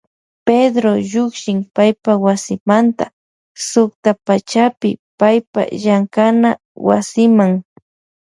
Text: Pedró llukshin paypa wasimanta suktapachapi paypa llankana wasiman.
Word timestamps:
Pedró 0.49 0.91
llukshin 1.09 1.59
paypa 1.75 2.11
wasimanta 2.25 3.05
suktapachapi 3.67 4.89
paypa 5.19 5.59
llankana 5.83 6.49
wasiman. 6.87 7.51